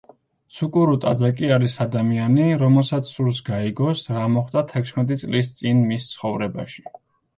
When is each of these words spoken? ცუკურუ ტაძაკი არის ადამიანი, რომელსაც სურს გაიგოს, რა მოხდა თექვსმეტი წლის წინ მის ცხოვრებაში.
ცუკურუ 0.59 0.95
ტაძაკი 1.03 1.51
არის 1.57 1.75
ადამიანი, 1.85 2.47
რომელსაც 2.63 3.11
სურს 3.17 3.41
გაიგოს, 3.53 4.03
რა 4.17 4.25
მოხდა 4.37 4.65
თექვსმეტი 4.73 5.19
წლის 5.25 5.53
წინ 5.61 5.85
მის 5.93 6.09
ცხოვრებაში. 6.15 6.89